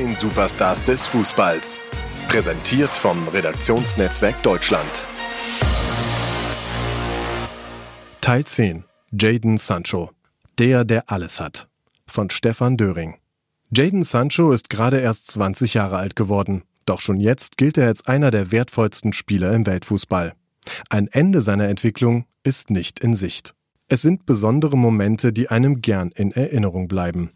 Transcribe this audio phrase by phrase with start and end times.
[0.00, 1.78] neuen Superstars des Fußballs.
[2.28, 5.04] Präsentiert vom Redaktionsnetzwerk Deutschland.
[8.20, 8.84] Teil 10.
[9.12, 10.10] Jaden Sancho.
[10.58, 11.68] Der, der alles hat.
[12.06, 13.16] Von Stefan Döring.
[13.70, 16.62] Jaden Sancho ist gerade erst 20 Jahre alt geworden.
[16.86, 20.32] Doch schon jetzt gilt er als einer der wertvollsten Spieler im Weltfußball.
[20.88, 23.54] Ein Ende seiner Entwicklung ist nicht in Sicht.
[23.88, 27.32] Es sind besondere Momente, die einem gern in Erinnerung bleiben.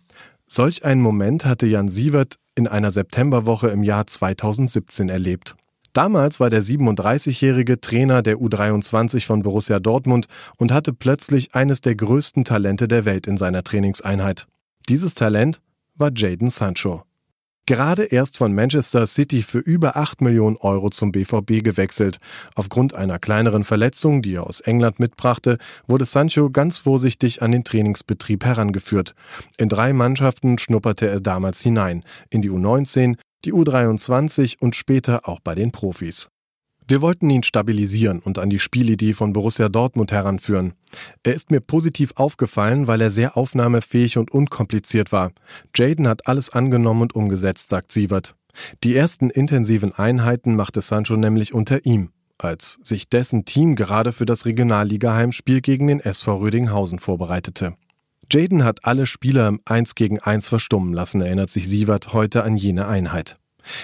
[0.46, 5.56] Solch einen Moment hatte Jan Sievert in einer Septemberwoche im Jahr 2017 erlebt.
[5.92, 11.94] Damals war der 37-jährige Trainer der U23 von Borussia Dortmund und hatte plötzlich eines der
[11.94, 14.46] größten Talente der Welt in seiner Trainingseinheit.
[14.88, 15.60] Dieses Talent
[15.94, 17.04] war Jaden Sancho.
[17.66, 22.18] Gerade erst von Manchester City für über 8 Millionen Euro zum BVB gewechselt.
[22.54, 25.56] Aufgrund einer kleineren Verletzung, die er aus England mitbrachte,
[25.86, 29.14] wurde Sancho ganz vorsichtig an den Trainingsbetrieb herangeführt.
[29.56, 35.40] In drei Mannschaften schnupperte er damals hinein, in die U19, die U23 und später auch
[35.40, 36.28] bei den Profis.
[36.86, 40.74] Wir wollten ihn stabilisieren und an die Spielidee von Borussia Dortmund heranführen.
[41.22, 45.32] Er ist mir positiv aufgefallen, weil er sehr aufnahmefähig und unkompliziert war.
[45.74, 48.36] Jaden hat alles angenommen und umgesetzt, sagt Sievert.
[48.82, 54.26] Die ersten intensiven Einheiten machte Sancho nämlich unter ihm, als sich dessen Team gerade für
[54.26, 57.76] das Regionalliga-Heimspiel gegen den SV Rödinghausen vorbereitete.
[58.30, 62.56] Jaden hat alle Spieler im 1 gegen 1 verstummen lassen, erinnert sich Sievert heute an
[62.56, 63.36] jene Einheit.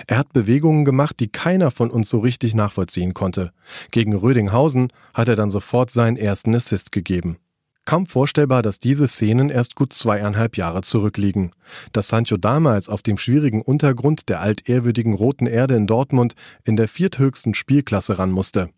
[0.06, 3.52] Er hat Bewegungen gemacht, die keiner von uns so richtig nachvollziehen konnte.
[3.90, 7.38] Gegen Rödinghausen hat er dann sofort seinen ersten Assist gegeben.
[7.86, 11.50] Kaum vorstellbar, dass diese Szenen erst gut zweieinhalb Jahre zurückliegen.
[11.92, 16.34] Dass Sancho damals auf dem schwierigen Untergrund der altehrwürdigen Roten Erde in Dortmund
[16.64, 18.70] in der vierthöchsten Spielklasse ran musste.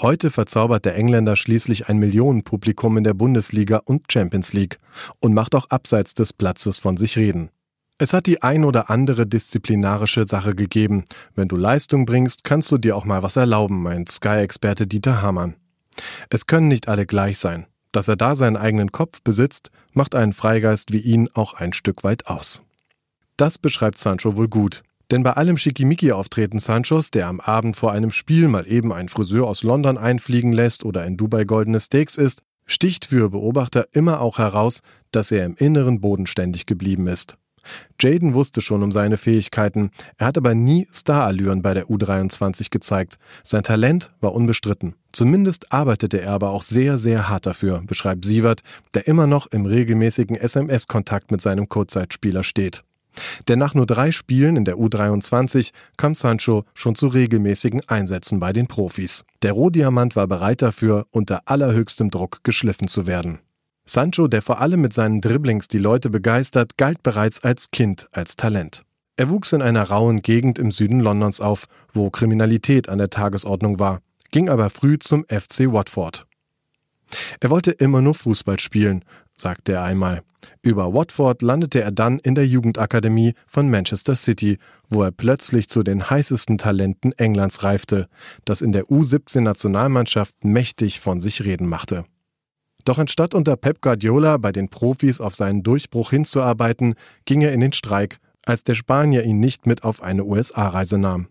[0.00, 4.78] Heute verzaubert der Engländer schließlich ein Millionenpublikum in der Bundesliga und Champions League
[5.20, 7.50] und macht auch abseits des Platzes von sich reden.
[8.00, 11.04] Es hat die ein oder andere disziplinarische Sache gegeben.
[11.34, 15.56] Wenn du Leistung bringst, kannst du dir auch mal was erlauben, meint Sky-Experte Dieter Hamann.
[16.30, 17.66] Es können nicht alle gleich sein.
[17.90, 22.04] Dass er da seinen eigenen Kopf besitzt, macht einen Freigeist wie ihn auch ein Stück
[22.04, 22.62] weit aus.
[23.36, 24.84] Das beschreibt Sancho wohl gut.
[25.10, 29.48] Denn bei allem Schickimicki-Auftreten Sanchos, der am Abend vor einem Spiel mal eben einen Friseur
[29.48, 34.38] aus London einfliegen lässt oder in Dubai goldene Steaks isst, sticht für Beobachter immer auch
[34.38, 37.38] heraus, dass er im Inneren bodenständig geblieben ist.
[38.00, 43.18] Jaden wusste schon um seine Fähigkeiten, er hat aber nie Starallüren bei der U23 gezeigt.
[43.44, 44.94] Sein Talent war unbestritten.
[45.12, 48.62] Zumindest arbeitete er aber auch sehr, sehr hart dafür, beschreibt Sievert,
[48.94, 52.84] der immer noch im regelmäßigen SMS-Kontakt mit seinem Kurzzeitspieler steht.
[53.48, 58.52] Denn nach nur drei Spielen in der U23 kam Sancho schon zu regelmäßigen Einsätzen bei
[58.52, 59.24] den Profis.
[59.42, 63.40] Der Rohdiamant war bereit dafür, unter allerhöchstem Druck geschliffen zu werden.
[63.88, 68.36] Sancho, der vor allem mit seinen Dribblings die Leute begeistert, galt bereits als Kind als
[68.36, 68.82] Talent.
[69.16, 73.78] Er wuchs in einer rauen Gegend im Süden Londons auf, wo Kriminalität an der Tagesordnung
[73.78, 74.00] war,
[74.30, 76.26] ging aber früh zum FC Watford.
[77.40, 79.04] Er wollte immer nur Fußball spielen,
[79.36, 80.22] sagte er einmal.
[80.60, 85.82] Über Watford landete er dann in der Jugendakademie von Manchester City, wo er plötzlich zu
[85.82, 88.08] den heißesten Talenten Englands reifte,
[88.44, 92.04] das in der U17-Nationalmannschaft mächtig von sich reden machte.
[92.84, 96.94] Doch anstatt unter Pep Guardiola bei den Profis auf seinen Durchbruch hinzuarbeiten,
[97.24, 101.28] ging er in den Streik, als der Spanier ihn nicht mit auf eine USA-Reise nahm.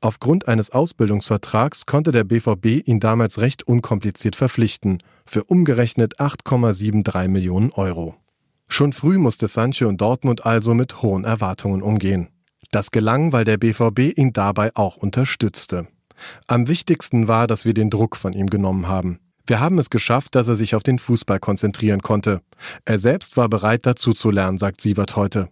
[0.00, 7.70] Aufgrund eines Ausbildungsvertrags konnte der BVB ihn damals recht unkompliziert verpflichten, für umgerechnet 8,73 Millionen
[7.72, 8.16] Euro.
[8.68, 12.28] Schon früh musste Sancho in Dortmund also mit hohen Erwartungen umgehen.
[12.70, 15.86] Das gelang, weil der BVB ihn dabei auch unterstützte.
[16.46, 19.20] Am wichtigsten war, dass wir den Druck von ihm genommen haben.
[19.48, 22.42] Wir haben es geschafft, dass er sich auf den Fußball konzentrieren konnte.
[22.84, 25.48] Er selbst war bereit dazu zu lernen, sagt Sievert heute.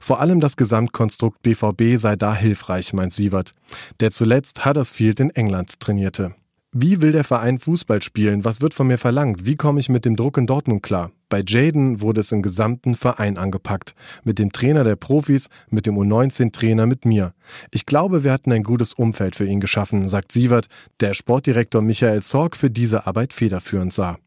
[0.00, 3.52] Vor allem das Gesamtkonstrukt BVB sei da hilfreich, meint Sievert,
[4.00, 6.34] der zuletzt Huddersfield in England trainierte.
[6.78, 8.44] Wie will der Verein Fußball spielen?
[8.44, 9.46] Was wird von mir verlangt?
[9.46, 11.10] Wie komme ich mit dem Druck in Dortmund klar?
[11.30, 13.94] Bei Jaden wurde es im gesamten Verein angepackt.
[14.24, 17.32] Mit dem Trainer der Profis, mit dem U19-Trainer, mit mir.
[17.70, 20.66] Ich glaube, wir hatten ein gutes Umfeld für ihn geschaffen, sagt Sievert,
[21.00, 24.18] der Sportdirektor Michael Zorg für diese Arbeit federführend sah.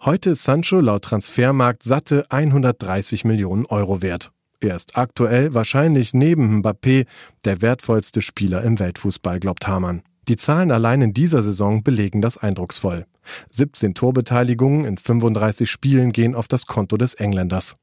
[0.00, 4.30] Heute ist Sancho laut Transfermarkt satte 130 Millionen Euro wert.
[4.60, 7.06] Er ist aktuell wahrscheinlich neben Mbappé
[7.44, 10.02] der wertvollste Spieler im Weltfußball, glaubt Hamann.
[10.28, 13.06] Die Zahlen allein in dieser Saison belegen das eindrucksvoll.
[13.50, 17.76] 17 Torbeteiligungen in 35 Spielen gehen auf das Konto des Engländers.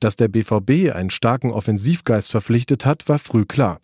[0.00, 3.80] Dass der BVB einen starken Offensivgeist verpflichtet hat, war früh klar.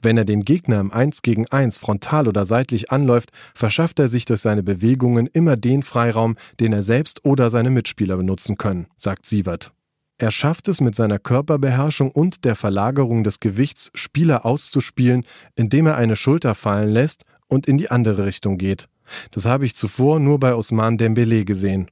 [0.00, 4.24] Wenn er den Gegner im 1 gegen 1 frontal oder seitlich anläuft, verschafft er sich
[4.24, 9.26] durch seine Bewegungen immer den Freiraum, den er selbst oder seine Mitspieler benutzen können, sagt
[9.26, 9.72] Sievert.
[10.16, 15.24] Er schafft es mit seiner Körperbeherrschung und der Verlagerung des Gewichts, Spieler auszuspielen,
[15.54, 18.88] indem er eine Schulter fallen lässt und in die andere Richtung geht.
[19.30, 21.90] Das habe ich zuvor nur bei Osman Dembele gesehen.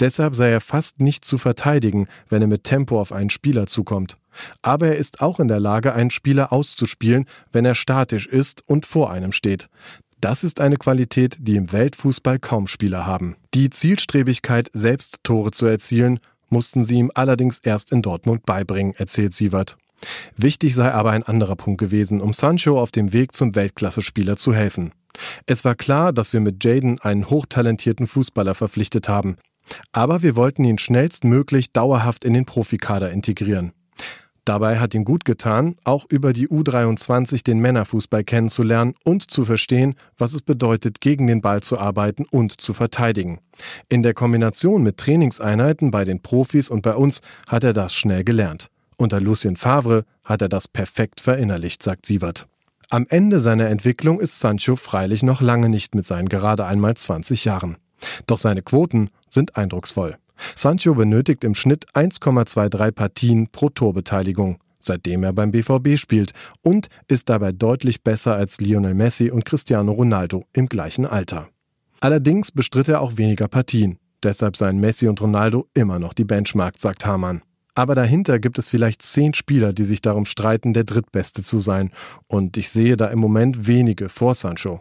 [0.00, 4.16] Deshalb sei er fast nicht zu verteidigen, wenn er mit Tempo auf einen Spieler zukommt.
[4.60, 8.86] Aber er ist auch in der Lage, einen Spieler auszuspielen, wenn er statisch ist und
[8.86, 9.68] vor einem steht.
[10.20, 13.36] Das ist eine Qualität, die im Weltfußball kaum Spieler haben.
[13.54, 19.34] Die Zielstrebigkeit, selbst Tore zu erzielen, mussten sie ihm allerdings erst in Dortmund beibringen, erzählt
[19.34, 19.76] Sievert.
[20.36, 24.54] Wichtig sei aber ein anderer Punkt gewesen, um Sancho auf dem Weg zum Weltklasse-Spieler zu
[24.54, 24.92] helfen.
[25.46, 29.36] Es war klar, dass wir mit Jaden einen hochtalentierten Fußballer verpflichtet haben.
[29.92, 33.72] Aber wir wollten ihn schnellstmöglich dauerhaft in den Profikader integrieren.
[34.44, 39.94] Dabei hat ihm gut getan, auch über die U23 den Männerfußball kennenzulernen und zu verstehen,
[40.18, 43.38] was es bedeutet, gegen den Ball zu arbeiten und zu verteidigen.
[43.88, 48.24] In der Kombination mit Trainingseinheiten bei den Profis und bei uns hat er das schnell
[48.24, 48.68] gelernt.
[49.02, 52.46] Unter Lucien Favre hat er das perfekt verinnerlicht, sagt Sievert.
[52.88, 57.44] Am Ende seiner Entwicklung ist Sancho freilich noch lange nicht mit seinen gerade einmal 20
[57.44, 57.78] Jahren.
[58.28, 60.18] Doch seine Quoten sind eindrucksvoll.
[60.54, 66.32] Sancho benötigt im Schnitt 1,23 Partien pro Torbeteiligung, seitdem er beim BVB spielt,
[66.62, 71.48] und ist dabei deutlich besser als Lionel Messi und Cristiano Ronaldo im gleichen Alter.
[71.98, 76.76] Allerdings bestritt er auch weniger Partien, deshalb seien Messi und Ronaldo immer noch die Benchmark,
[76.78, 77.42] sagt Hamann.
[77.74, 81.90] Aber dahinter gibt es vielleicht zehn Spieler, die sich darum streiten, der Drittbeste zu sein,
[82.26, 84.80] und ich sehe da im Moment wenige vor Sancho.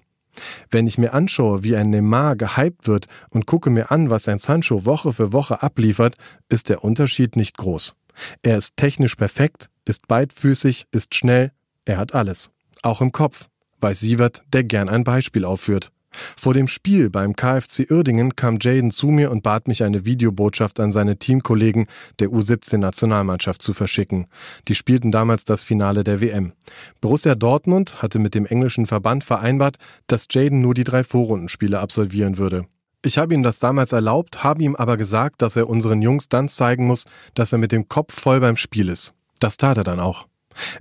[0.69, 4.39] Wenn ich mir anschaue, wie ein Neymar gehypt wird und gucke mir an, was ein
[4.39, 6.15] Sancho Woche für Woche abliefert,
[6.49, 7.95] ist der Unterschied nicht groß.
[8.41, 11.51] Er ist technisch perfekt, ist beidfüßig, ist schnell,
[11.85, 12.51] er hat alles.
[12.81, 13.47] Auch im Kopf,
[13.79, 15.91] weiß Sievert, der gern ein Beispiel aufführt.
[16.37, 20.79] Vor dem Spiel beim KfC Uerdingen kam Jaden zu mir und bat mich, eine Videobotschaft
[20.79, 21.87] an seine Teamkollegen
[22.19, 24.27] der U17-Nationalmannschaft zu verschicken.
[24.67, 26.53] Die spielten damals das Finale der WM.
[26.99, 29.77] Borussia Dortmund hatte mit dem englischen Verband vereinbart,
[30.07, 32.65] dass Jaden nur die drei Vorrundenspiele absolvieren würde.
[33.03, 36.49] Ich habe ihm das damals erlaubt, habe ihm aber gesagt, dass er unseren Jungs dann
[36.49, 39.13] zeigen muss, dass er mit dem Kopf voll beim Spiel ist.
[39.39, 40.27] Das tat er dann auch.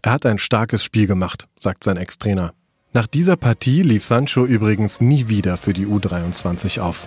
[0.02, 2.52] Er hat ein starkes Spiel gemacht, sagt sein Ex-Trainer.
[2.92, 7.06] Nach dieser Partie lief Sancho übrigens nie wieder für die U23 auf.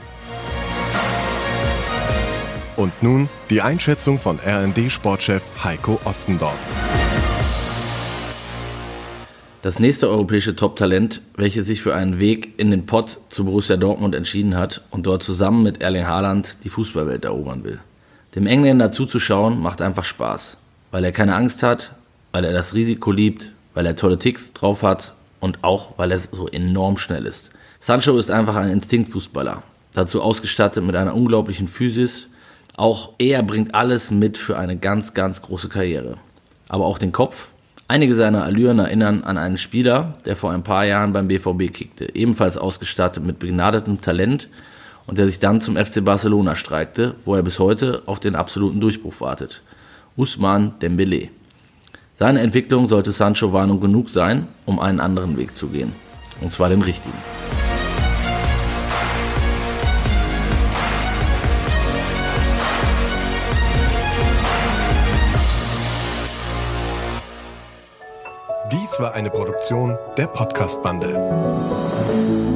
[2.78, 6.58] Und nun die Einschätzung von RND-Sportchef Heiko Ostendorf.
[9.62, 14.16] Das nächste europäische Top-Talent, welches sich für einen Weg in den Pott zu Borussia Dortmund
[14.16, 17.80] entschieden hat und dort zusammen mit Erling Haaland die Fußballwelt erobern will.
[18.36, 20.56] Dem Engländer zuzuschauen macht einfach Spaß,
[20.92, 21.94] weil er keine Angst hat,
[22.32, 26.20] weil er das Risiko liebt, weil er tolle Ticks drauf hat und auch, weil er
[26.20, 27.52] so enorm schnell ist.
[27.82, 29.62] Sancho ist einfach ein Instinktfußballer,
[29.94, 32.30] dazu ausgestattet mit einer unglaublichen Physis.
[32.78, 36.16] Auch er bringt alles mit für eine ganz, ganz große Karriere.
[36.70, 37.50] Aber auch den Kopf.
[37.90, 42.16] Einige seiner Allüren erinnern an einen Spieler, der vor ein paar Jahren beim BVB kickte,
[42.16, 44.48] ebenfalls ausgestattet mit begnadetem Talent
[45.06, 48.80] und der sich dann zum FC Barcelona streikte, wo er bis heute auf den absoluten
[48.80, 49.62] Durchbruch wartet.
[50.16, 51.28] Usman Dembele.
[52.16, 55.94] Seine Entwicklung sollte Sancho Warnung genug sein, um einen anderen Weg zu gehen.
[56.42, 57.18] Und zwar den richtigen.
[68.72, 72.53] Dies war eine Produktion der Podcast-Bande.